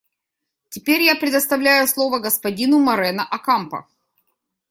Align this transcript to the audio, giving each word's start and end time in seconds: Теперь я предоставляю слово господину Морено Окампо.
Теперь 0.69 1.03
я 1.03 1.15
предоставляю 1.15 1.87
слово 1.87 2.17
господину 2.17 2.79
Морено 2.79 3.23
Окампо. 3.23 3.87